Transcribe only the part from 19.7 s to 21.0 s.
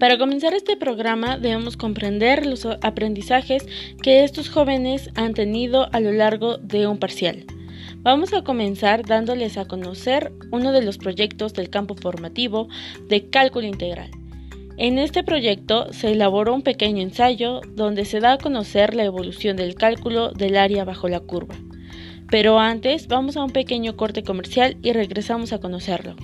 cálculo del área